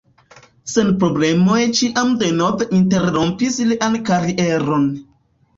[0.75, 4.91] Sanproblemoj ĉiam denove interrompis lian karieron.